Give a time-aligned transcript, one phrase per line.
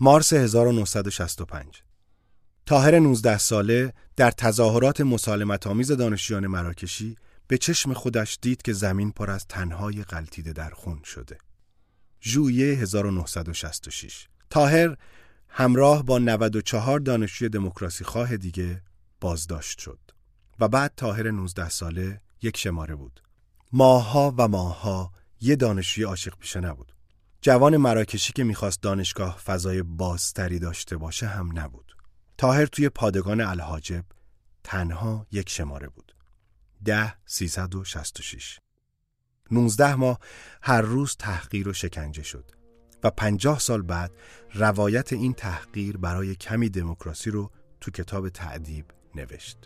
[0.00, 1.82] مارس 1965
[2.66, 9.12] تاهر 19 ساله در تظاهرات مسالمت آمیز دانشجویان مراکشی به چشم خودش دید که زمین
[9.12, 11.38] پر از تنهای غلطیده در خون شده.
[12.22, 14.96] ژوئیه 1966 تاهر
[15.48, 18.82] همراه با 94 دانشجوی دموکراسی خواه دیگه
[19.20, 19.98] بازداشت شد
[20.60, 23.22] و بعد تاهر 19 ساله یک شماره بود.
[23.72, 26.92] ماها و ماها یه دانشجوی عاشق پیشه نبود.
[27.46, 31.96] جوان مراکشی که می‌خواست دانشگاه فضای بازتری داشته باشه هم نبود.
[32.38, 34.04] تاهر توی پادگان الحاجب
[34.64, 36.16] تنها یک شماره بود.
[36.84, 38.60] ده سیصد و شست و شیش.
[39.50, 40.18] نوزده ماه
[40.62, 42.50] هر روز تحقیر و شکنجه شد
[43.04, 44.12] و پنجاه سال بعد
[44.54, 47.50] روایت این تحقیر برای کمی دموکراسی رو
[47.80, 49.58] تو کتاب تعدیب نوشت.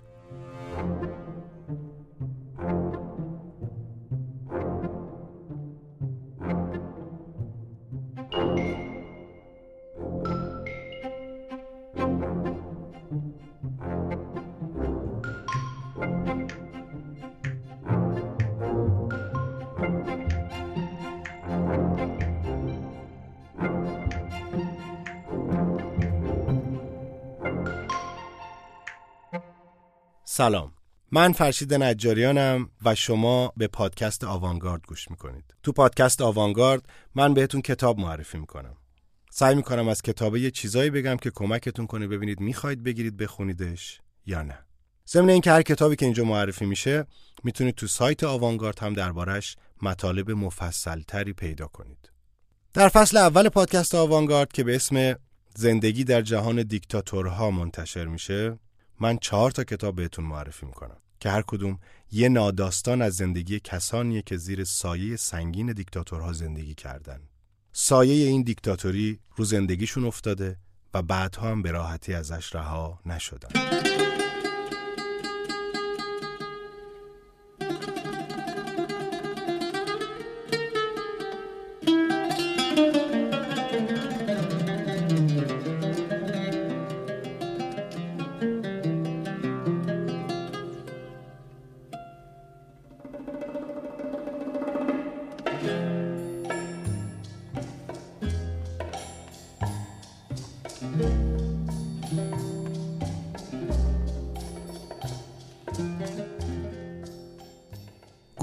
[30.32, 30.72] سلام.
[31.12, 35.54] من فرشید نجاریانم و شما به پادکست آوانگارد گوش می‌کنید.
[35.62, 38.76] تو پادکست آوانگارد من بهتون کتاب معرفی می‌کنم.
[39.30, 44.42] سعی می‌کنم از کتابه یه چیزایی بگم که کمکتون کنه ببینید می‌خواید بگیرید بخونیدش یا
[44.42, 44.58] نه.
[45.08, 47.06] ضمن اینکه هر کتابی که اینجا معرفی میشه
[47.44, 52.10] می‌تونید تو سایت آوانگارد هم دربارش مطالب مفصلتری پیدا کنید.
[52.74, 55.14] در فصل اول پادکست آوانگارد که به اسم
[55.56, 58.58] زندگی در جهان دیکتاتورها منتشر میشه
[59.00, 61.78] من چهار تا کتاب بهتون معرفی می‌کنم که هر کدوم
[62.12, 67.20] یه ناداستان از زندگی کسانیه که زیر سایه سنگین دیکتاتورها زندگی کردن.
[67.72, 70.56] سایه این دیکتاتوری رو زندگیشون افتاده
[70.94, 74.09] و بعدها هم به راحتی ازش رها نشدن.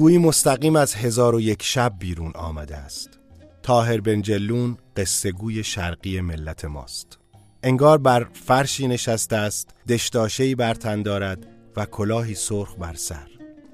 [0.07, 3.19] گویی مستقیم از هزار و یک شب بیرون آمده است.
[3.63, 7.19] تاهر بن جلون قصه گوی شرقی ملت ماست.
[7.63, 13.27] انگار بر فرشی نشسته است دشتاشهی بر تن دارد و کلاهی سرخ بر سر.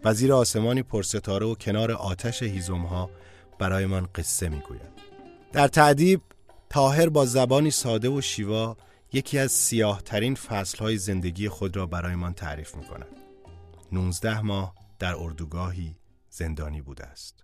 [0.03, 3.09] و آسمانی پرستاره و کنار آتش هیزمها
[3.59, 4.93] برایمان قصه می‌گوید.
[5.51, 6.21] در تعدیب
[6.69, 8.77] تاهر با زبانی ساده و شیوا
[9.11, 13.07] یکی از سیاه ترین فصلهای زندگی خود را برایمان تعریف می کند.
[13.91, 15.95] 19 ماه در اردوگاهی
[16.33, 17.43] زندانی بوده است.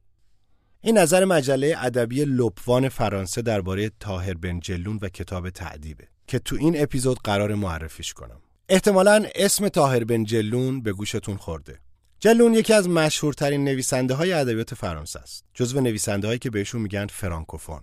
[0.82, 6.56] این نظر مجله ادبی لپوان فرانسه درباره تاهر بن جلون و کتاب تعدیبه که تو
[6.56, 8.42] این اپیزود قرار معرفیش کنم.
[8.70, 11.80] احتمالا اسم تاهر بن جلون به گوشتون خورده.
[12.20, 15.46] جلون یکی از مشهورترین نویسنده های ادبیات فرانسه است.
[15.54, 17.82] جزو نویسنده هایی که بهشون میگن فرانکوفون.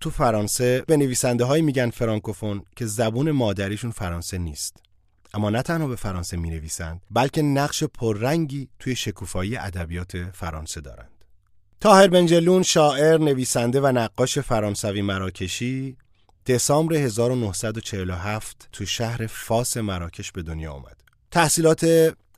[0.00, 4.76] تو فرانسه به نویسنده هایی میگن فرانکوفون که زبون مادریشون فرانسه نیست.
[5.34, 11.24] اما نه تنها به فرانسه می نویسند بلکه نقش پررنگی توی شکوفایی ادبیات فرانسه دارند.
[11.80, 15.96] تاهر بنجلون شاعر، نویسنده و نقاش فرانسوی مراکشی
[16.46, 21.00] دسامبر 1947 تو شهر فاس مراکش به دنیا آمد.
[21.30, 21.84] تحصیلات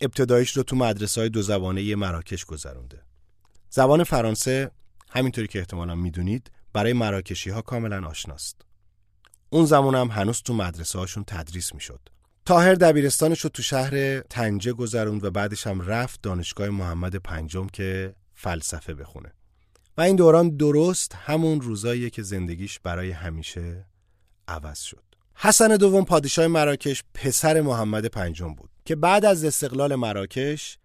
[0.01, 3.03] ابتدایش رو تو مدرسه های دو زبانه مراکش گذرونده.
[3.71, 4.71] زبان فرانسه
[5.11, 8.57] همینطوری که احتمالا می‌دونید برای مراکشی ها کاملا آشناست.
[9.51, 12.01] اون زمان هم هنوز تو مدرسه هاشون تدریس می‌شد.
[12.51, 18.15] تاهر دبیرستانش رو تو شهر تنجه گذروند و بعدش هم رفت دانشگاه محمد پنجم که
[18.35, 19.33] فلسفه بخونه.
[19.97, 23.87] و این دوران درست همون روزاییه که زندگیش برای همیشه
[24.49, 25.03] عوض شد.
[25.35, 30.79] حسن دوم پادشاه مراکش پسر محمد پنجم بود که بعد از استقلال مراکش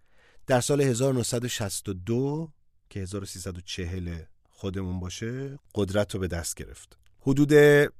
[0.46, 2.52] در سال 1962
[2.90, 4.18] که 1340
[4.50, 6.98] خودمون باشه قدرت رو به دست گرفت.
[7.26, 7.52] حدود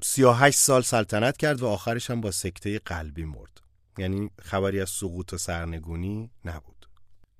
[0.02, 3.61] 38 سال سلطنت کرد و آخرش هم با سکته قلبی مرد.
[3.99, 6.88] یعنی خبری از سقوط و سرنگونی نبود.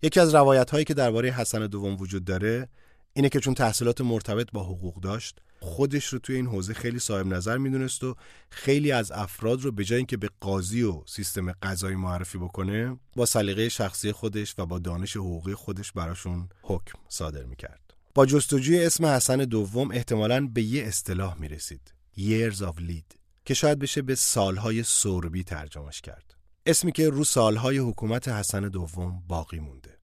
[0.03, 2.69] یکی از روایت هایی که درباره حسن دوم وجود داره
[3.13, 7.27] اینه که چون تحصیلات مرتبط با حقوق داشت خودش رو توی این حوزه خیلی صاحب
[7.27, 8.15] نظر می‌دونست و
[8.51, 13.27] خیلی از افراد رو به جای اینکه به قاضی و سیستم قضایی معرفی بکنه با
[13.27, 17.86] سلیقه شخصی خودش و با دانش حقوقی خودش براشون حکم صادر می‌کرد.
[18.17, 21.95] با جستجوی اسم حسن دوم احتمالاً به یه اصطلاح می رسید.
[22.19, 26.35] Years of Lead که شاید بشه به سالهای سربی ترجمهش کرد.
[26.67, 29.99] اسمی که رو سالهای حکومت حسن دوم باقی مونده.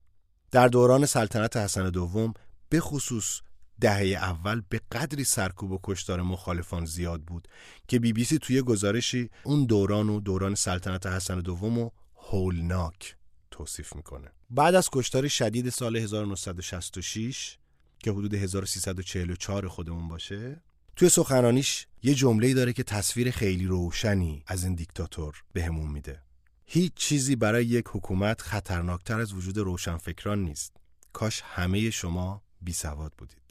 [0.51, 2.33] در دوران سلطنت حسن دوم
[2.69, 3.41] به خصوص
[3.81, 7.47] دهه اول به قدری سرکوب و کشتار مخالفان زیاد بود
[7.87, 13.15] که بی بی سی توی گزارشی اون دوران و دوران سلطنت حسن دوم و هولناک
[13.51, 14.31] توصیف می‌کنه.
[14.49, 17.57] بعد از کشتار شدید سال 1966
[18.03, 20.61] که حدود 1344 خودمون باشه.
[20.95, 26.21] توی سخنرانیش یه جمله داره که تصویر خیلی روشنی از این دیکتاتور بهمون میده.
[26.65, 30.77] هیچ چیزی برای یک حکومت خطرناکتر از وجود روشنفکران نیست.
[31.13, 33.43] کاش همه شما بی سواد بودید.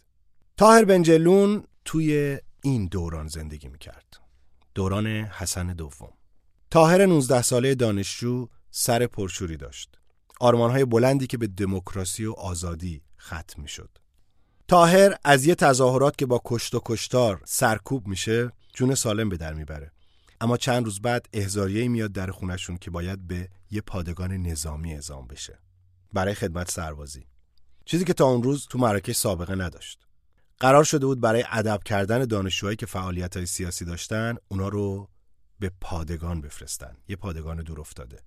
[0.56, 4.20] تاهر بنجلون توی این دوران زندگی می‌کرد.
[4.74, 6.12] دوران حسن دوم.
[6.70, 9.98] تاهر 19 ساله دانشجو سر پرشوری داشت.
[10.40, 13.98] آرمانهای بلندی که به دموکراسی و آزادی ختم می‌شد.
[14.72, 19.54] تاهر از یه تظاهرات که با کشت و کشتار سرکوب میشه جون سالم به در
[19.54, 19.92] می‌بره.
[20.40, 25.26] اما چند روز بعد احزاریه میاد در خونشون که باید به یه پادگان نظامی اعزام
[25.26, 25.58] بشه.
[26.12, 27.26] برای خدمت سربازی.
[27.84, 29.98] چیزی که تا اون روز تو مراکش سابقه نداشت.
[30.60, 35.08] قرار شده بود برای ادب کردن دانشجوهایی که فعالیت های سیاسی داشتن اونا رو
[35.58, 36.96] به پادگان بفرستن.
[37.08, 38.18] یه پادگان دور افتاده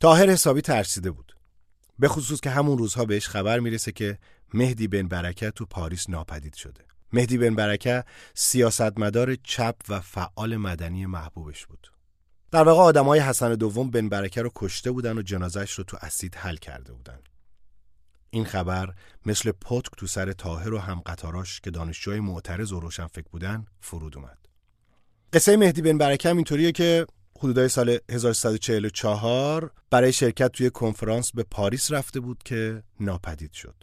[0.00, 1.32] تاهر حسابی ترسیده بود.
[1.98, 4.18] به خصوص که همون روزها بهش خبر می‌رسه که
[4.54, 6.84] مهدی بن برکه تو پاریس ناپدید شده.
[7.12, 8.04] مهدی بن برکه
[8.34, 11.92] سیاستمدار چپ و فعال مدنی محبوبش بود.
[12.50, 16.34] در واقع آدمای حسن دوم بن برکه رو کشته بودن و جنازش رو تو اسید
[16.34, 17.18] حل کرده بودن.
[18.30, 18.94] این خبر
[19.26, 23.66] مثل پتک تو سر تاهر و هم قطاراش که دانشجوی معترض و روشن فکر بودن
[23.80, 24.38] فرود اومد.
[25.32, 27.06] قصه مهدی بن برکه اینطوریه که
[27.42, 33.74] حدودای سال 1344 برای شرکت توی کنفرانس به پاریس رفته بود که ناپدید شد.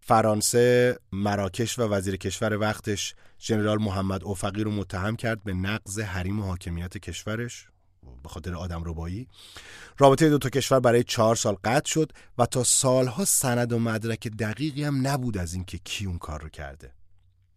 [0.00, 6.40] فرانسه، مراکش و وزیر کشور وقتش ژنرال محمد اوفقی رو متهم کرد به نقض حریم
[6.40, 7.66] و حاکمیت کشورش
[8.22, 9.28] به خاطر آدم ربایی
[9.98, 14.28] رابطه دو تا کشور برای چهار سال قطع شد و تا سالها سند و مدرک
[14.28, 16.92] دقیقی هم نبود از اینکه کی اون کار رو کرده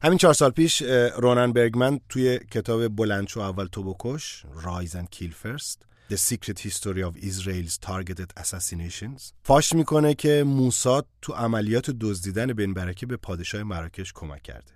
[0.01, 0.81] همین چهار سال پیش
[1.17, 7.03] رونن برگمن توی کتاب بلندشو اول تو بکش رایز and کیل فرست The Secret History
[7.03, 9.33] of Israel's Targeted Assassinations.
[9.43, 14.71] فاش می‌کنه که موساد تو عملیات دزدیدن بن برکه به پادشاه مراکش کمک کرده.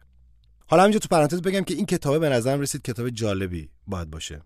[0.68, 4.42] حالا همینجا تو پرانتز بگم که این کتابه به نظرم رسید کتاب جالبی باید باشه.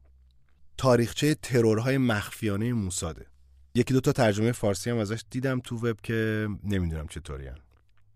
[0.77, 3.25] تاریخچه ترورهای مخفیانه موساده.
[3.75, 7.49] یکی دو تا ترجمه فارسی هم ازش دیدم تو وب که نمی‌دونم چطوری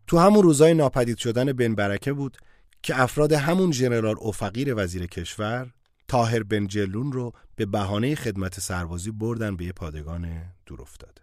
[0.08, 2.38] تو همون روزای ناپدید شدن بن برکه بود.
[2.84, 5.72] که افراد همون ژنرال اوفقیر وزیر کشور
[6.08, 11.22] تاهر بن جلون رو به بهانه خدمت سربازی بردن به یه پادگان دور افتاده.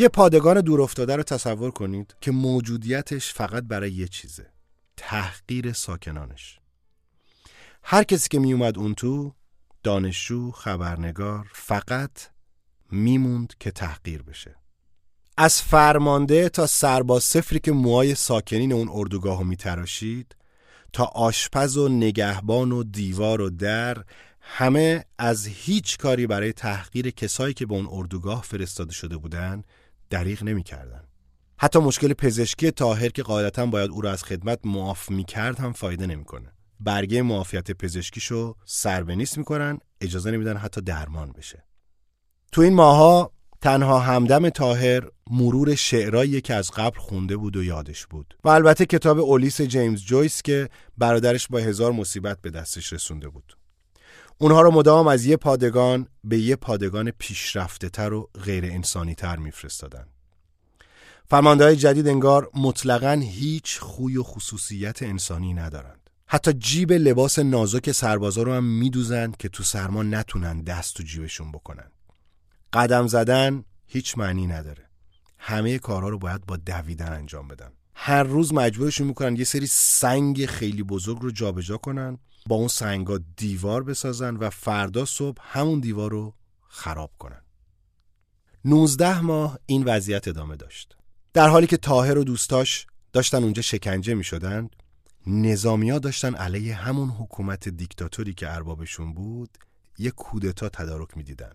[0.00, 4.46] یه پادگان دور افتاده رو تصور کنید که موجودیتش فقط برای یه چیزه.
[4.96, 6.58] تحقیر ساکنانش.
[7.82, 9.34] هر کسی که میومد اون تو
[9.82, 12.10] دانشجو خبرنگار فقط
[12.90, 14.56] میموند که تحقیر بشه.
[15.36, 20.36] از فرمانده تا سرباز سفری که موهای ساکنین اون اردوگاه رو میتراشید
[20.92, 24.04] تا آشپز و نگهبان و دیوار و در
[24.40, 29.62] همه از هیچ کاری برای تحقیر کسایی که به اون اردوگاه فرستاده شده بودن
[30.10, 31.02] دریغ نمی‌کردن.
[31.58, 36.06] حتی مشکل پزشکی تاهر که قاعدتا باید او را از خدمت معاف می‌کرد هم فایده
[36.06, 36.52] نمی‌کنه.
[36.80, 41.64] برگه معافیت پزشکیشو سر به نیست می‌کنن اجازه نمیدن حتی درمان بشه.
[42.52, 48.06] تو این ماها تنها همدم تاهر مرور شعرایی که از قبل خونده بود و یادش
[48.06, 53.28] بود و البته کتاب اولیس جیمز جویس که برادرش با هزار مصیبت به دستش رسونده
[53.28, 53.56] بود
[54.38, 59.36] اونها رو مدام از یه پادگان به یه پادگان پیشرفته تر و غیر انسانی تر
[59.36, 60.06] میفرستادن.
[61.30, 66.10] فرمانده های جدید انگار مطلقا هیچ خوی و خصوصیت انسانی ندارند.
[66.26, 71.52] حتی جیب لباس نازک سربازا رو هم میدوزند که تو سرما نتونن دست تو جیبشون
[71.52, 71.90] بکنن.
[72.72, 74.88] قدم زدن هیچ معنی نداره.
[75.38, 77.70] همه کارها رو باید با دویدن انجام بدن.
[77.94, 82.18] هر روز مجبورشون می‌کنن یه سری سنگ خیلی بزرگ رو جابجا کنن
[82.50, 86.34] با اون سنگا دیوار بسازن و فردا صبح همون دیوار رو
[86.68, 87.42] خراب کنن.
[88.64, 90.96] 19 ماه این وضعیت ادامه داشت.
[91.32, 94.68] در حالی که تاهر و دوستاش داشتن اونجا شکنجه می شدن
[95.26, 99.58] نظامی ها داشتن علیه همون حکومت دیکتاتوری که اربابشون بود
[99.98, 101.52] یه کودتا تدارک می دیدن.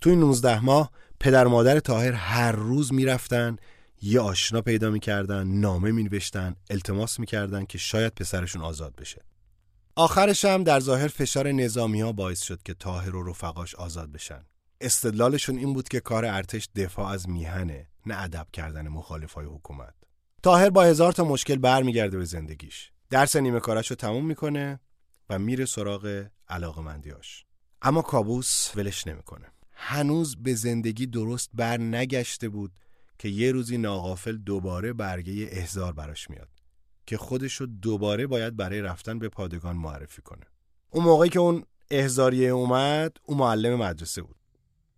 [0.00, 3.56] تو این 19 ماه پدر مادر تاهر هر روز می‌رفتن
[4.02, 9.22] یه آشنا پیدا می‌کردن نامه مینوشتن التماس می‌کردن که شاید پسرشون آزاد بشه.
[9.96, 14.44] آخرش هم در ظاهر فشار نظامی ها باعث شد که تاهر و رفقاش آزاد بشن.
[14.80, 19.94] استدلالشون این بود که کار ارتش دفاع از میهنه نه ادب کردن مخالفای حکومت.
[20.42, 22.90] تاهر با هزار تا مشکل برمیگرده به زندگیش.
[23.10, 24.80] درس نیمه کارش رو تموم می‌کنه
[25.30, 27.44] و میره سراغ علاقمندیاش
[27.82, 29.46] اما کابوس ولش نمی‌کنه.
[29.72, 32.72] هنوز به زندگی درست بر نگشته بود
[33.18, 36.48] که یه روزی ناغافل دوباره برگه احزار براش میاد.
[37.12, 40.46] که خودش رو دوباره باید برای رفتن به پادگان معرفی کنه.
[40.90, 44.36] اون موقعی که اون احزاریه اومد اون معلم مدرسه بود.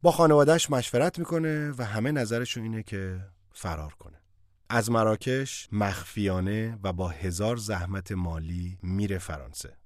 [0.02, 3.20] با خانوادهش مشورت می‌کنه و همه نظرشون اینه که
[3.52, 4.20] فرار کنه.
[4.68, 9.76] از مراکش مخفیانه و با هزار زحمت مالی میره فرانسه.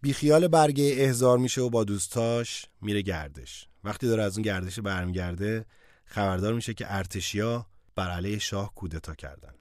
[0.00, 3.68] بیخیال برگه احزار میشه و با دوستاش میره گردش.
[3.84, 5.66] وقتی داره از اون گردش برمیگرده
[6.04, 9.52] خبردار میشه که ارتشیا بر علیه شاه کودتا کردن.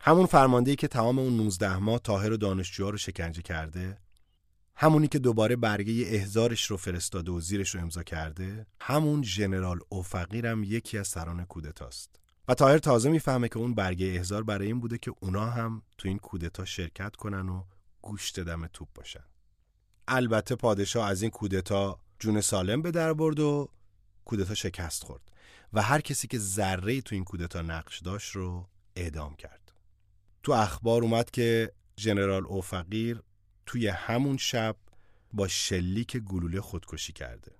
[0.00, 3.98] همون فرماندهی که تمام اون 19 ماه تاهر و دانشجوها رو شکنجه کرده
[4.80, 10.64] همونی که دوباره برگه احزارش رو فرستاده و زیرش رو امضا کرده همون ژنرال اوفقیرم
[10.64, 12.16] یکی از سران کودتاست.
[12.48, 16.08] و تاهر تازه می‌فهمه که اون برگه احزار برای این بوده که اونا هم تو
[16.08, 17.64] این کودتا شرکت کنن و
[18.02, 19.24] گوشت دم توپ باشن.
[20.08, 23.68] البته پادشاه از این کودتا جون سالم به در برد و
[24.24, 25.22] کودتا شکست خورد
[25.72, 29.67] و هر کسی که ذره تو این کودتا نقش داشت رو اعدام کرد.
[30.48, 33.22] تو اخبار اومد که ژنرال اوفقیر
[33.66, 34.76] توی همون شب
[35.32, 37.52] با شلیک گلوله خودکشی کرده.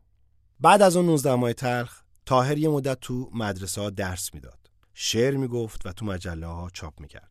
[0.61, 4.71] بعد از اون 19 ماه تلخ تاهر یه مدت تو مدرسه ها درس می‌داد.
[4.95, 7.31] شعر می‌گفت و تو مجله ها چاپ می‌کرد.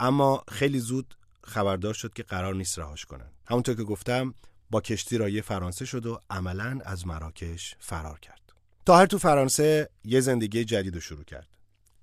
[0.00, 3.32] اما خیلی زود خبردار شد که قرار نیست رهاش کنن.
[3.46, 4.34] همونطور که گفتم
[4.70, 8.52] با کشتی رایی فرانسه شد و عملا از مراکش فرار کرد.
[8.86, 11.48] تاهر تو فرانسه یه زندگی جدید رو شروع کرد.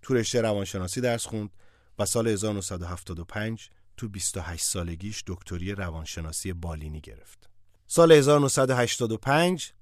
[0.01, 1.49] تو رشته روانشناسی درس خوند
[1.99, 7.49] و سال 1975 تو 28 سالگیش دکتری روانشناسی بالینی گرفت.
[7.87, 9.73] سال 1985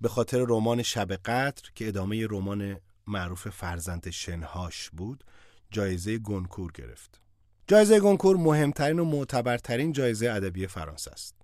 [0.00, 5.24] به خاطر رمان شب قدر که ادامه رمان معروف فرزند شنهاش بود
[5.70, 7.20] جایزه گونکور گرفت.
[7.68, 11.34] جایزه گونکور مهمترین و معتبرترین جایزه ادبی فرانسه است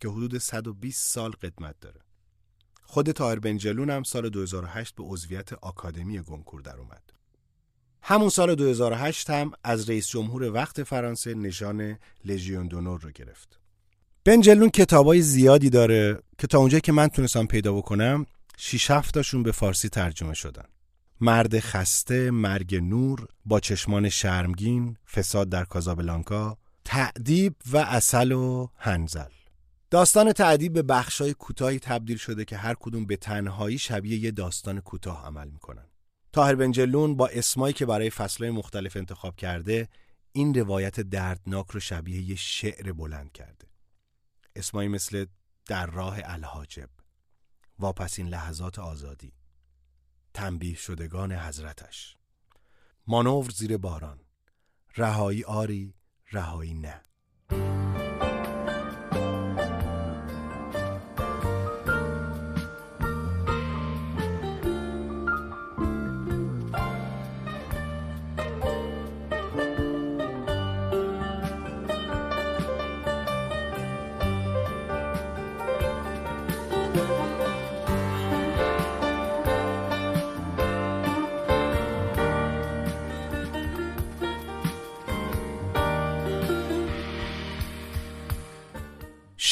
[0.00, 2.00] که حدود 120 سال قدمت داره.
[2.82, 6.76] خود تاهر بنجلون هم سال 2008 به عضویت آکادمی گونکور در.
[8.02, 13.58] همون سال 2008 هم از رئیس جمهور وقت فرانسه نشان لژیون دونور رو گرفت.
[14.24, 19.42] بنجلون کتابای زیادی داره که تا اونجایی که من تونستم پیدا بکنم 6 7 تاشون
[19.42, 20.64] به فارسی ترجمه شدن.
[21.20, 29.30] مرد خسته، مرگ نور، با چشمان شرمگین، فساد در کازابلانکا، تعدیب و اصل و هنزل.
[29.90, 34.80] داستان تعدیب به بخشای کوتاهی تبدیل شده که هر کدوم به تنهایی شبیه یه داستان
[34.80, 35.86] کوتاه عمل می‌کنن.
[36.32, 39.88] تاهر بنجلون با اسمایی که برای فصلهای مختلف انتخاب کرده
[40.32, 43.66] این روایت دردناک رو شبیه یه شعر بلند کرده.
[44.56, 45.26] اسمایی مثل
[45.66, 46.88] در راه الحاجب
[47.78, 49.32] واپسین لحظات آزادی
[50.34, 52.16] تنبیه شدگان حضرتش
[53.06, 54.20] مانور زیر باران
[54.96, 55.94] رهایی آری
[56.32, 57.00] رهایی نه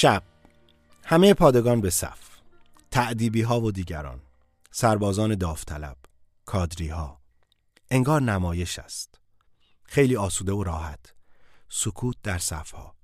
[0.00, 0.22] شب.
[1.04, 2.18] همه پادگان به صف.
[2.90, 4.20] تعدیبی ها و دیگران.
[4.70, 5.96] سربازان داوطلب.
[6.44, 7.20] کادری ها
[7.90, 9.20] انگار نمایش است.
[9.84, 11.14] خیلی آسوده و راحت.
[11.68, 12.94] سکوت در صف ها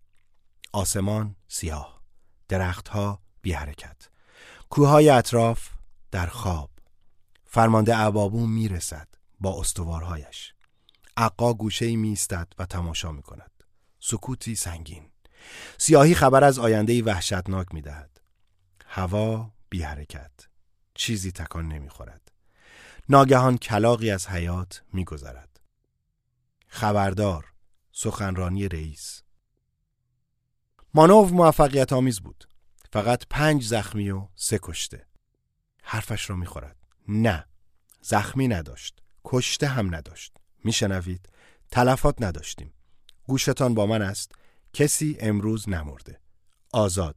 [0.73, 2.00] آسمان سیاه.
[2.49, 4.09] درختها بی حرکت.
[4.71, 5.69] کوههای اطراف
[6.11, 6.71] در خواب.
[7.45, 9.09] فرمانده عبابون می‌رسد
[9.41, 10.55] با استوارهایش.
[11.17, 12.19] عقا گوشه می
[12.59, 13.65] و تماشا می کند
[14.00, 15.11] سکوتی سنگین.
[15.79, 18.21] سیاهی خبر از آینده وحشتناک می دهد.
[18.87, 20.33] هوا بی حرکت.
[20.95, 22.33] چیزی تکان نمی خورد.
[23.09, 25.61] ناگهان کلاقی از حیات می گذرد.
[26.69, 27.53] خبردار
[27.93, 29.23] سخنرانی رئیس.
[30.95, 32.49] مانوف موفقیت آمیز بود.
[32.93, 35.07] فقط پنج زخمی و سه کشته.
[35.83, 36.76] حرفش را می‌خورد.
[37.09, 37.45] نه
[38.03, 39.03] زخمی نداشت.
[39.25, 40.37] کشته هم نداشت.
[40.65, 41.29] میشنوید؟
[41.71, 42.73] تلفات نداشتیم.
[43.26, 44.33] گوشتان با من است.
[44.73, 46.21] کسی امروز نمرده.
[46.73, 47.17] آزاد.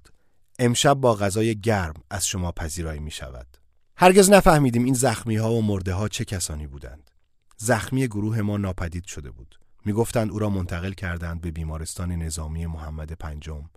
[0.59, 3.57] امشب با غذای گرم از شما پذیرایی می شود.
[3.97, 7.11] هرگز نفهمیدیم این زخمی ها و مرده ها چه کسانی بودند.
[7.57, 9.59] زخمی گروه ما ناپدید شده بود.
[9.85, 13.69] می‌گفتند او را منتقل کردند به بیمارستان نظامی محمد پنجم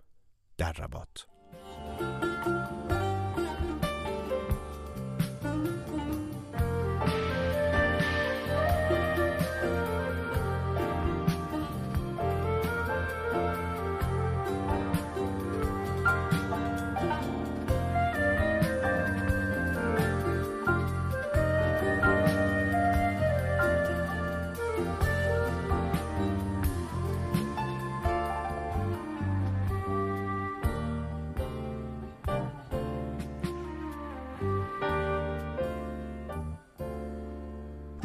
[0.57, 1.19] در رباط.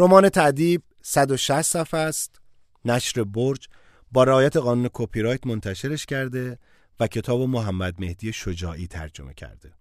[0.01, 2.41] رمان تعدیب 160 صفحه است.
[2.85, 3.69] نشر برج
[4.13, 6.59] با رعایت قانون کپی رایت منتشرش کرده
[7.01, 9.73] و کتاب محمد مهدی شجاعی ترجمه کرده.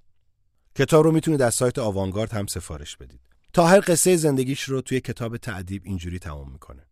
[0.75, 3.21] کتاب رو می‌تونید از سایت آوانگارد هم سفارش بدید.
[3.53, 6.87] تاهر قصه زندگیش رو توی کتاب تعدیب اینجوری تمام می‌کنه.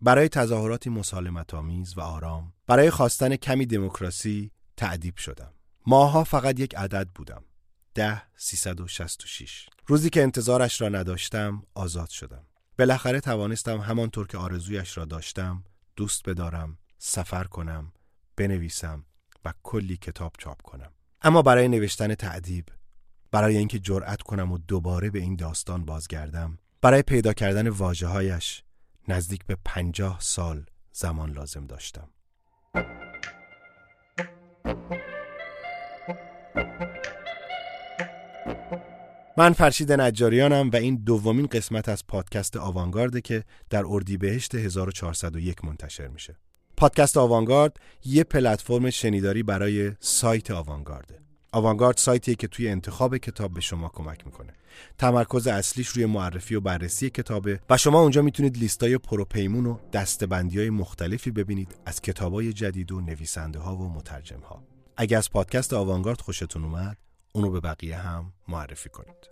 [0.00, 5.52] برای تظاهراتی مسالمت آمیز و آرام برای خواستن کمی دموکراسی تعدیب شدم.
[5.86, 7.44] ماها فقط یک عدد بودم.
[7.94, 8.22] ده
[9.86, 12.46] روزی که انتظارش را نداشتم آزاد شدم.
[12.78, 15.64] بالاخره توانستم همانطور که آرزویش را داشتم
[15.96, 17.92] دوست بدارم سفر کنم
[18.36, 19.04] بنویسم
[19.44, 20.92] و کلی کتاب چاپ کنم.
[21.22, 22.64] اما برای نوشتن تعدیب
[23.30, 28.62] برای اینکه جرأت کنم و دوباره به این داستان بازگردم برای پیدا کردن واجه هایش
[29.08, 32.08] نزدیک به پنجاه سال زمان لازم داشتم.
[39.40, 46.08] من فرشید نجاریانم و این دومین قسمت از پادکست آوانگارده که در اردیبهشت 1401 منتشر
[46.08, 46.36] میشه.
[46.76, 51.18] پادکست آوانگارد یه پلتفرم شنیداری برای سایت آوانگارده.
[51.52, 54.52] آوانگارد سایتیه که توی انتخاب کتاب به شما کمک می‌کنه.
[54.98, 60.58] تمرکز اصلیش روی معرفی و بررسی کتابه و شما اونجا می‌تونید لیستای پروپیمون و دستبندی
[60.58, 64.62] های مختلفی ببینید از کتابای جدید و نویسنده ها و مترجم ها.
[64.96, 69.30] اگه از پادکست آوانگارد خوشتون اومد اونو به بقیه هم معرفی کنید.